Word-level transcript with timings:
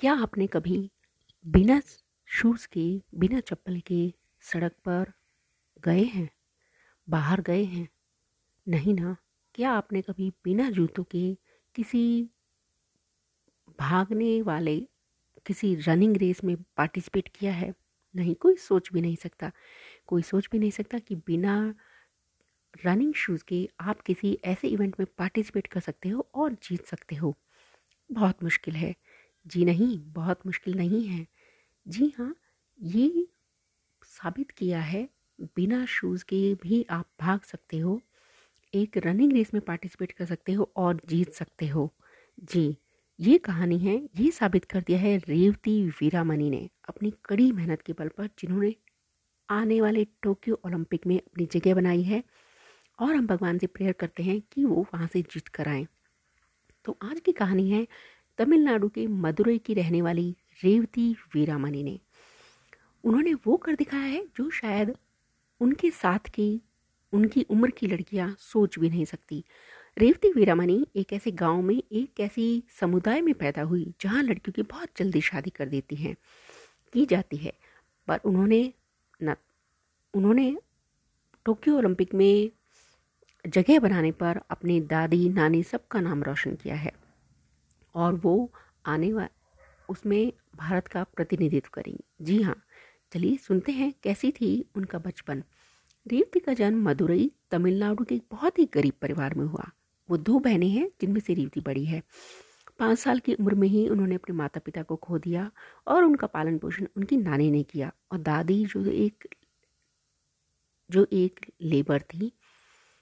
क्या 0.00 0.14
आपने 0.14 0.46
कभी 0.46 0.90
बिना 1.44 1.80
शूज़ 2.28 2.66
के, 2.68 2.86
बिना 3.14 3.40
चप्पल 3.40 3.80
के 3.80 4.00
सड़क 4.42 4.72
पर 4.84 5.12
गए 5.84 6.04
हैं? 6.04 6.28
बाहर 7.08 7.40
गए 7.42 7.64
हैं? 7.64 7.88
नहीं 8.66 8.94
ना? 8.94 9.16
क्या 9.54 9.72
आपने 9.72 10.02
कभी 10.02 10.30
बिना 10.44 10.70
जूतों 10.70 11.04
के 11.04 11.34
किसी 11.74 12.04
भागने 13.78 14.30
वाले, 14.42 14.76
किसी 15.46 15.74
रनिंग 15.76 16.16
रेस 16.16 16.44
में 16.44 16.56
पार्टिसिपेट 16.76 17.28
किया 17.28 17.52
है? 17.52 17.74
नहीं, 18.14 18.34
कोई 18.34 18.56
सोच 18.56 18.90
भी 18.92 19.00
नहीं 19.00 19.16
सकता। 19.16 19.50
कोई 20.06 20.22
सोच 20.22 20.48
भी 20.52 20.58
नहीं 20.58 20.70
सकता 20.72 20.98
कि 20.98 21.16
बिना 21.16 21.56
रनिंग 22.74 23.12
शूज़ 23.14 23.44
के 23.44 23.58
आप 23.80 24.00
किसी 24.00 24.32
ऐसे 24.44 24.68
इवेंट 24.68 24.94
में 25.00 25.06
पार्टिसिपेट 25.18 25.66
कर 25.66 25.80
सकते 25.80 26.08
हो 26.08 26.28
और 26.34 26.52
जीत 26.62 26.86
सकते 26.86 27.16
हो। 27.16 27.34
बहुत 28.10 28.42
मुश्किल 28.44 28.76
है। 28.76 28.94
जी 29.46 29.64
नहीं, 29.64 29.98
बहुत 30.12 30.46
मुश्किल 30.46 30.76
नहीं 30.76 31.04
है। 31.06 31.26
जी 31.86 32.12
हाँ 32.18 32.34
ये 32.80 33.26
साबित 34.02 34.50
किया 34.50 34.80
है, 34.80 35.08
बिना 35.56 35.84
शूज़ 35.86 36.24
के 36.24 36.54
भी 36.54 36.84
आप 36.90 37.06
भाग 37.20 37.40
सकते 37.42 37.78
हो, 37.78 38.00
एक 38.74 38.98
रनिंग 38.98 39.32
रेस 39.32 39.54
में 39.54 39.62
पार्टिसिपेट 39.62 40.12
कर 40.12 40.26
सकते 40.26 40.52
हो 40.52 40.72
और 40.76 41.00
जीत 41.08 41.32
सकते 41.32 41.68
हो। 41.68 41.90
जी, 42.44 42.76
ये 43.18 43.38
कहानी 43.38 43.78
है, 43.78 43.96
ये 44.16 44.30
साबित 44.32 44.64
कर 44.64 44.82
दिया 44.82 44.98
है 44.98 45.16
रेवती 45.18 45.82
वीरामणि 46.00 46.50
ने, 46.50 46.68
अपनी 46.88 47.12
कड़ी 47.24 47.52
मेहनत 47.52 47.82
के 47.82 47.92
बल 47.92 48.08
पर, 48.08 48.30
जिन्होंने 48.40 48.74
आने 49.48 49.80
वाले 49.80 50.06
टोक्यो 50.22 50.60
ओलंपिक 50.66 51.06
में 51.06 51.18
अपनी 51.18 51.46
जगह 51.52 51.74
बनाई 51.74 52.02
है, 52.02 52.24
और 52.98 53.14
हम 53.16 53.26
भगवान 53.26 53.58
से 53.58 53.66
प्रेयर 53.66 53.92
करते 53.92 54.22
हैं 54.22 54.40
कि 54.52 54.64
वो 54.64 54.86
वहाँ 54.94 55.08
से 55.12 55.22
जीत 55.22 55.48
कर 55.48 55.68
आएँ। 55.68 55.86
तो 56.84 56.98
आज 57.04 57.20
की 57.20 57.32
कहानी 57.32 57.70
है 57.70 57.86
तमिलनाडु 58.38 58.88
के 58.88 59.06
मदुरई 59.06 59.58
की 59.58 59.74
रहने 59.74 60.02
वाली 60.02 60.36
रेवती 60.64 61.12
वीरामणि 61.12 61.82
ने। 61.82 62.00
उन्होंने 63.04 63.34
वो 63.34 63.56
कर 63.56 63.74
दिखाया 63.74 64.02
है 64.02 64.26
जो 64.36 64.50
शायद 64.50 64.96
उनके 65.60 65.90
साथ 65.90 66.18
की, 66.18 66.60
उनकी 67.12 67.42
उम्र 67.42 67.70
की 67.70 67.86
लड़कियाँ 67.86 68.36
सोच 68.38 68.78
भी 68.78 68.88
नहीं 68.88 69.04
सकती। 69.04 69.44
रेवती 69.98 70.32
वीरामणि 70.32 70.86
एक 70.96 71.12
ऐसे 71.12 71.30
गाँव 71.30 71.62
में, 71.62 71.82
एक 71.92 72.20
ऐसी 72.20 72.64
समुदाय 72.80 73.20
में 73.20 73.34
पैदा 73.34 73.62
हुई, 73.62 73.94
जहाँ 74.00 74.22
लड़कियों 74.22 74.52
की 74.52 74.62
बहुत 74.62 74.88
जल्दी 74.96 75.20
शादी 75.20 75.50
कर 75.50 75.68
देती 75.68 75.96
हैं। 75.96 76.16
की 76.92 77.06
जाती 77.06 77.36
है, 77.36 77.52
पर 78.08 78.18
उन्होंने 78.24 78.72
न, 79.22 79.34
उन्होंने 80.14 80.56
टोक्यो 81.44 81.76
ओलंपिक 81.78 82.14
में 82.14 82.50
जगह 83.46 83.78
बनाने 83.78 84.12
पर 84.12 84.40
अपनी 84.50 84.80
दादी, 84.80 85.28
नानी 85.28 85.62
सबका 85.62 86.00
नाम 86.00 86.22
रोशन 86.22 86.54
किया 86.54 86.74
है। 86.74 87.05
और 87.96 88.14
वो 88.14 88.52
आने 88.86 89.12
वा, 89.12 89.28
उसमें 89.88 90.32
भारत 90.56 90.88
का 90.88 91.04
प्रतिनिधित्व 91.04 91.70
करेंगी। 91.74 92.04
जी 92.22 92.42
हाँ 92.42 92.62
चलिए 93.12 93.36
सुनते 93.36 93.72
हैं 93.72 93.92
कैसी 94.02 94.30
थी 94.30 94.66
उनका 94.74 94.98
बचपन। 94.98 95.42
रेवती 96.06 96.40
का 96.40 96.54
जन्म 96.54 96.88
मदुरई, 96.88 97.30
तमिलनाडु 97.50 98.04
के 98.04 98.14
एक 98.14 98.24
बहुत 98.30 98.58
ही 98.58 98.68
गरीब 98.74 98.92
परिवार 99.02 99.34
में 99.34 99.44
हुआ। 99.46 99.70
वो 100.08 100.16
दो 100.16 100.38
बहनें 100.38 100.68
हैं, 100.68 100.90
जिनमें 101.00 101.20
से 101.20 101.34
रेवती 101.34 101.60
बड़ी 101.60 101.84
है। 101.84 102.02
पाँच 102.78 102.98
साल 102.98 103.18
की 103.18 103.34
उम्र 103.34 103.54
में 103.54 103.68
ही 103.68 103.88
उन्होंने 103.88 104.14
अपने 104.14 104.36
माता 104.36 104.60
पिता 104.60 104.82
को 104.82 104.96
खो 104.96 105.18
दिया 105.18 105.50
और 105.86 106.04
उनका 106.04 106.26
पालन 106.26 106.58
पोषण 106.58 106.86
उनकी 106.96 107.16
नानी 107.16 107.50
ने 107.50 107.62
किया 107.62 107.92
और 108.12 108.18
दादी 108.18 108.64
जो 108.64 108.84
एक 108.84 109.28
जो 110.90 111.06
एक 111.12 111.40
लेबर 111.62 112.02
थी, 112.02 112.32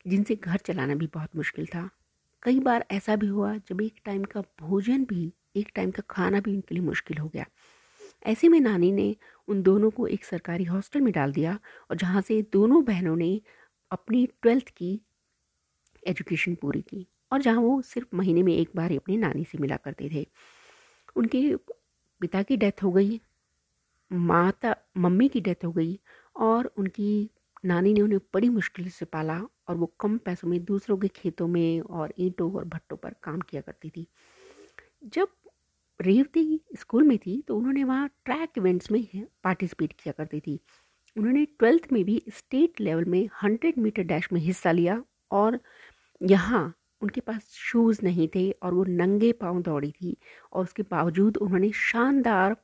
जिनसे 0.07 0.37
घर 0.37 0.57
चलाना 0.57 0.95
भी 0.95 1.07
बहुत 1.07 1.37
मुश्किल 1.37 1.67
था। 1.67 1.91
कई 2.45 2.61
बार 2.61 2.85
ऐसा 2.91 3.17
भी 3.17 3.27
हुआ, 3.27 3.57
जब 3.57 3.81
एक 3.81 3.95
टाइम 4.05 4.25
का 4.25 4.41
भोजन 4.41 5.05
भी, 5.05 5.33
एक 5.57 5.71
टाइम 5.75 5.91
का 5.91 6.03
खाना 6.11 6.41
भी 6.41 6.55
उनके 6.55 6.75
लिए 6.75 6.85
मुश्किल 6.85 7.19
हो 7.19 7.29
गया। 7.29 7.47
ऐसे 8.27 8.49
में 8.49 8.61
नानी 8.61 8.93
ने 8.93 9.17
उन 9.49 9.63
दोनों 9.63 9.91
को 9.91 10.07
एक 10.07 10.25
सरकारी 10.25 10.65
हॉस्टल 10.65 11.01
में 11.01 11.13
डाल 11.13 11.33
दिया 11.33 11.59
और 11.91 11.97
जहाँ 11.97 12.23
से 12.23 12.43
दोनों 12.43 12.85
बहनों 12.85 13.17
ने 13.17 13.41
अपनी 13.91 14.27
ट्वेल्थ 14.27 14.69
की 14.69 15.01
एजुकेशन 16.07 16.55
पूरी 16.55 16.83
की 16.83 17.07
और 17.33 17.43
जहाँ 17.43 17.61
वो 17.61 17.83
सिर्फ़ 17.83 18.17
महीने 18.17 18.43
में 18.43 18.57
एक 18.57 18.71
बार 18.77 18.91
ही 18.91 18.97
अपनी 18.97 19.17
नानी 19.17 19.45
से 19.45 19.59
मिला 19.59 19.77
करते 19.77 20.09
थे। 20.09 20.27
उनके 21.17 21.57
पिता 22.21 22.43
की 22.43 22.57
डेथ 22.57 22.83
हो 22.83 22.93
गई, 22.93 23.21
माता, 24.13 24.77
मम्मी 24.97 25.29
की 25.29 25.41
डेथ 25.41 25.65
हो 25.65 25.73
गई 25.73 25.99
और 26.37 26.67
उनकी 26.67 27.31
नानी 27.65 27.93
ने 27.95 28.01
उन्हें 28.01 28.21
बड़ी 28.35 28.49
मुश्किल 28.49 28.89
से 28.91 29.05
पाला 29.05 29.41
और 29.69 29.77
वो 29.77 29.87
कम 30.01 30.17
पैसों 30.19 30.49
में 30.49 30.65
दूसरों 30.65 30.97
के 30.99 31.09
खेतों 31.09 31.47
में 31.49 31.81
और 31.81 32.13
ईंटों 32.19 32.53
और 32.53 32.65
भट्टों 32.65 32.97
पर 32.97 33.15
काम 33.23 33.41
किया 33.41 33.61
करती 33.61 33.91
थी। 33.91 34.07
जब 35.05 35.29
रेवती 36.01 36.61
स्कूल 36.79 37.05
में 37.05 37.17
थी 37.19 37.41
तो 37.49 37.57
उन्होंने 37.57 37.85
वहाँ 37.85 38.09
ट्रैक 38.25 38.59
इवेंट्स 38.59 38.91
में 38.91 39.07
पार्टिसिपेट 39.45 39.93
किया 39.93 40.13
करती 40.13 40.41
थी। 40.41 40.59
उन्होंने 41.17 41.45
ट्वेल्थ 41.45 41.93
में 41.93 42.05
भी 42.05 42.23
स्टेट 42.35 42.81
लेवल 42.81 43.05
में 43.05 43.29
हंड्रेड 43.43 43.79
मीटर 43.79 44.03
डैश 44.03 44.29
में 44.33 44.41
हिस्सा 44.41 44.73
लिया 44.73 45.03
और 45.31 45.59
यहाँ 46.21 46.75
उनके 47.03 47.21
पास 47.21 47.51
शूज़ 47.53 47.99
नहीं 48.03 48.29
थे 48.35 48.51
और 48.53 48.75
वो 48.75 48.85
नंगे 48.85 49.33
पाँव 49.33 49.61
दौड़ी 49.63 49.91
थी 49.93 50.17
और 50.53 50.63
उसके 50.65 50.83
बावजूद 50.83 51.37
उन्होंने 51.37 51.71
शानदार 51.73 52.55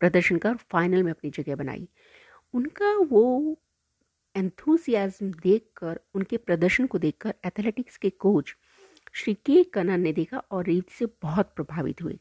प्रदर्शन 0.00 0.36
कर 0.36 0.56
फाइनल 0.72 1.02
में 1.02 1.10
अपनी 1.12 1.30
जगह 1.30 1.56
बनाई। 1.56 1.88
उनका 2.54 2.92
वो 3.10 3.58
एंथुसियाज्म 4.38 5.30
देखकर, 5.30 6.00
उनके 6.14 6.36
प्रदर्शन 6.36 6.86
को 6.86 6.98
देखकर 6.98 7.34
एथलेटिक्स 7.46 7.96
के 7.96 8.10
कोच 8.10 8.56
श्री 9.12 9.34
के 9.34 9.64
कनन 9.64 10.00
ने 10.00 10.12
देखा 10.12 10.38
और 10.38 10.64
रेवती 10.64 10.94
से 10.94 11.06
बहुत 11.22 11.52
प्रभावित 11.56 12.02
हुए। 12.02 12.18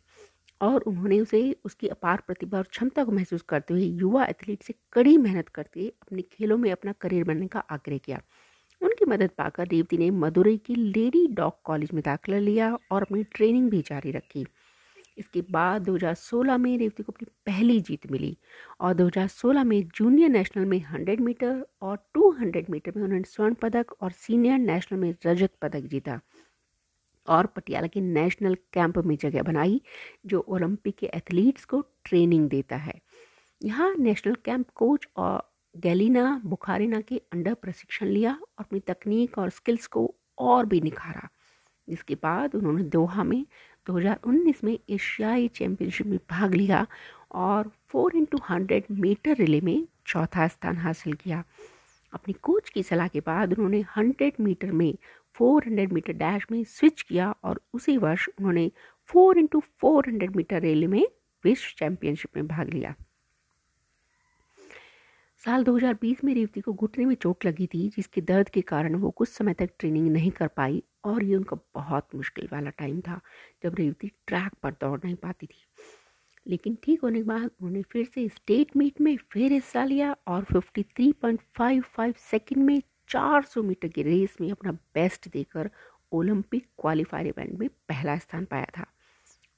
और 0.62 0.82
उन्होंने 0.82 1.20
उसे, 1.20 1.56
उसकी 1.66 1.88
अपार 1.88 2.24
प्रतिभा 2.28 2.58
और 2.58 2.64
क्षमता 2.64 3.04
को 3.04 3.12
महसूस 3.12 3.42
करते 3.42 3.74
हुए 3.74 3.84
युवा 3.84 4.26
एथलीट 4.26 4.64
से 4.64 4.74
कड़ी 4.94 5.18
मेहनत 5.18 5.50
करते 5.50 5.80
हुए 5.80 5.90
अपने 5.90 6.22
खेलों 6.22 6.58
में 6.58 6.72
अपना 6.72 6.92
करियर 6.92 7.24
बनने 7.24 7.48
का 7.48 7.60
आग्रह 7.60 7.98
किया। 7.98 8.22
उनकी 8.82 9.06
मदद 9.06 9.30
पाकर 9.38 9.68
रेवती 9.68 9.98
ने 9.98 10.12
मदुरई 10.12 10.58
की 10.58 10.76
लेडी 10.76 11.28
डॉग 11.28 11.62
कॉलेज 11.64 11.90
में 11.94 12.04
दाखिला 12.06 12.38
लिया 12.38 12.78
और 12.92 13.02
अपनी 13.02 13.24
ट्रेनिंग 13.24 13.70
भी 13.70 13.82
जारी 13.82 14.12
रखी। 14.12 14.46
इसके 15.18 15.42
बाद 15.42 15.86
2016 15.86 16.58
में 16.58 16.78
रेवती 16.78 17.04
को 17.04 17.12
अपनी 17.12 17.28
पहली 17.46 17.82
जीत 17.82 18.12
मिली 18.12 18.38
और 18.82 18.94
2016 18.94 19.64
में 19.64 19.88
जूनियर 19.96 20.30
नेशनल 20.30 20.66
में 20.66 20.86
100 20.86 21.20
मीटर 21.20 21.66
और 21.82 21.98
200 22.18 22.70
मीटर 22.70 22.94
में 22.98 23.04
उन्होंने 23.04 23.24
स्वर्ण 23.24 23.54
पदक 23.54 23.86
और 24.02 24.12
सीनियर 24.12 24.58
नेशनल 24.58 25.00
में 25.00 25.16
रजत 25.26 25.52
पदक 25.62 25.80
जीता 25.80 26.20
और 27.28 27.46
पटियाला 27.46 27.88
के 27.88 28.02
नेशनल 28.02 28.56
कैंप 28.74 28.98
में 28.98 29.18
जगह 29.18 29.42
बनाई, 29.42 29.82
जो 30.26 30.40
ओलंपिक 30.40 30.96
के 30.96 31.06
एथलीट्स 31.06 31.66
को 31.66 31.82
ट्रेनिंग 31.82 32.50
देता 32.50 32.76
है। 32.76 33.02
यहाँ 33.64 33.96
नेशनल 33.96 34.36
कैंप 34.36 34.70
कोच 34.76 35.08
और 35.18 35.54
गैलिना 35.78 36.42
बुखारिना 36.46 37.02
के 37.02 37.18
अंडर 37.18 37.54
प्रशिक्षण 37.54 38.06
लिया 38.06 38.32
और 38.32 38.48
अपनी 38.58 38.80
तकनीक 38.80 39.38
और 39.38 39.50
स्किल्स 39.50 39.88
को 39.88 40.16
और 40.38 40.66
भी 40.66 40.82
निखारा। 40.82 41.30
जिसके 41.90 42.16
बाद 42.16 42.56
उन्होंने 42.56 42.84
दोहा 42.84 43.24
में 43.24 43.46
2019 43.90 44.64
में 44.64 44.80
एशियाई 44.90 45.48
चैंपियनशिप 45.48 46.08
में 46.08 46.20
भाग 46.30 46.54
लिया 46.54 46.88
और 47.32 47.72
four 47.90 48.16
into 48.16 48.38
hundred 48.50 48.84
metre 48.92 49.36
relay 49.36 49.62
में 49.62 49.88
चौथा 50.08 50.48
स्थान 50.48 50.78
हासिल 50.78 51.14
किया। 51.14 51.44
अपने 52.14 52.34
कोच 52.34 52.70
की 52.70 52.84
सलाह 52.84 53.08
के 53.08 53.20
बाद 53.20 53.54
उन्होंने 53.54 53.86
हंड्रेड 53.98 54.34
मीटर 54.40 54.72
में 54.72 54.96
फोर 55.34 55.64
हंड्रेड 55.68 55.94
मीटर 55.94 56.14
डैश 56.14 56.48
में 56.52 56.64
स्विच 56.64 57.02
किया 57.02 57.36
और 57.44 57.62
उसी 57.74 57.98
वर्ष 57.98 58.30
उन्होंने 58.30 58.72
four 59.06 59.38
into 59.38 59.60
four 59.60 60.30
metre 60.36 60.62
relay 60.62 60.88
में 60.88 61.08
विश्व 61.44 61.76
चैंपियनशिप 61.80 62.38
में 62.38 62.48
भाग 62.48 62.70
लिया। 62.70 62.96
साल 65.42 65.64
2020 65.64 66.24
में 66.24 66.34
रेवती 66.34 66.62
को 66.62 66.74
घुटने 66.74 67.06
में 67.06 67.14
चोट 67.16 67.46
लगी 67.46 67.66
थी, 67.68 67.88
जिसके 67.90 68.22
दर्द 68.22 68.50
के 68.50 68.62
कारण 68.62 68.96
वो 68.96 69.10
कुछ 69.10 69.30
समय 69.30 69.54
तक 69.54 69.70
ट्रेनिंग 69.80 70.08
नहीं 70.12 70.32
कर 70.32 70.48
पाई 70.48 70.82
और 71.06 71.24
ये 71.24 71.36
उनका 71.36 71.58
बहुत 71.76 72.16
मुश्किल 72.16 72.48
वाला 72.52 72.70
टाइम 72.70 73.00
था, 73.02 73.20
जब 73.64 73.76
रेवती 73.76 74.12
ट्रैक 74.28 74.54
पर 74.64 74.72
दौड़ 74.72 75.00
नहीं 75.04 75.16
पाती 75.16 75.46
थी। 75.46 75.66
लेकिन 76.48 76.78
ठीक 76.84 77.02
होने 77.02 77.20
के 77.20 77.24
बाद 77.24 77.44
उन्होंने 77.44 77.82
फिर 77.84 78.06
से 78.06 78.28
स्टेट 78.30 78.76
मीट 78.78 79.02
में 79.02 79.16
फिर 79.32 79.52
हिस्सा 79.52 79.84
लिया 79.86 80.16
और 80.28 80.44
53.55 80.46 82.14
सेकंड 82.22 82.64
में 82.66 82.82
400 83.10 83.64
मीटर 83.64 83.88
की 83.88 84.04
रेस 84.04 84.38
में 84.42 84.50
अपना 84.52 84.72
बेस्ट 84.72 85.28
देकर 85.34 85.70
ओलंपिक 86.12 86.68
क्वालिफायर 86.82 87.28
इवेंट 87.28 87.60
में 87.60 87.68
पहला 87.90 88.18
स्थान 88.18 88.46
पाया 88.46 88.68
था। 88.78 88.86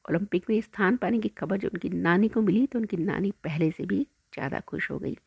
ओलंपिक 0.06 0.50
में 0.50 0.60
स्थान 0.62 0.98
पाने 0.98 1.20
की 1.20 1.30
खबर 1.30 1.58
जब 1.58 1.70
उनकी 1.74 1.90
नानी 1.90 2.28
को 2.28 2.42
मिली 2.42 2.66
तो 2.68 2.80
उनकी 2.80 2.98
नानी 2.98 3.32
पहले 3.44 3.72
से 3.72 3.86
भी 3.86 4.02
ज़्यादा 4.34 4.60
खुश 4.60 4.90
हो 4.92 4.98
गई। 5.00 5.18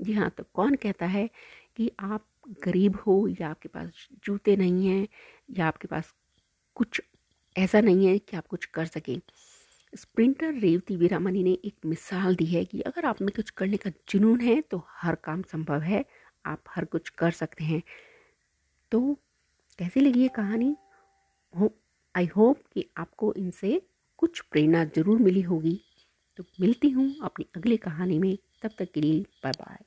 जी 0.00 0.12
हाँ 0.12 0.28
तो 0.30 0.44
कौन 0.54 0.74
कहता 0.74 1.06
है 1.06 1.28
कि 1.76 1.90
आप 2.00 2.26
गरीब 2.64 2.96
हो 2.96 3.26
या 3.40 3.48
आपके 3.48 3.68
पास 3.68 4.08
जूते 4.24 4.56
नहीं 4.56 4.86
हैं 4.88 5.06
या 5.50 5.66
आपके 5.66 5.88
पास 5.88 6.12
कुछ 6.76 7.00
ऐसा 7.56 7.80
नहीं 7.80 8.06
है 8.06 8.18
कि 8.18 8.36
आप 8.36 8.46
कुछ 8.46 8.64
कर 8.66 8.86
सकें। 8.86 9.20
स्प्रिंटर 9.92 10.54
रेवती 10.54 10.96
वीरामणि 10.96 11.42
ने 11.42 11.52
एक 11.64 11.76
मिसाल 11.86 12.36
दी 12.36 12.46
है 12.46 12.64
कि 12.64 12.80
अगर 12.82 13.06
आप 13.06 13.22
में 13.22 13.30
कुछ 13.36 13.50
करने 13.50 13.76
का 13.76 13.90
जुनून 14.10 14.40
है 14.40 14.60
तो 14.62 14.82
हर 15.02 15.14
काम 15.14 15.42
संभव 15.42 15.82
है, 15.82 16.04
आप 16.46 16.62
हर 16.70 16.84
कुछ 16.84 17.08
कर 17.10 17.30
सकते 17.32 17.64
हैं। 17.64 17.82
तो 18.92 19.00
कैसी 19.78 20.00
लगी 20.00 20.20
ये 20.22 20.28
कहानी? 20.28 20.76
आई 22.14 22.26
होप 22.26 22.58
कि 22.74 22.84
आपको 22.98 23.32
इनसे 23.34 23.80
कुछ 24.18 24.40
प्रेरणा 24.42 24.84
ज़रूर 24.96 25.18
मिली 25.18 25.40
होगी। 25.42 25.80
तो 26.38 26.44
मिलती 26.60 26.90
हूँ 26.90 27.08
अपनी 27.24 27.46
अगली 27.56 27.76
कहानी 27.78 28.18
में। 28.18 28.36
तब 28.64 28.74
तक 28.78 28.92
के 28.94 29.00
लिए 29.00 29.22
बाय 29.44 29.52
बाय 29.60 29.84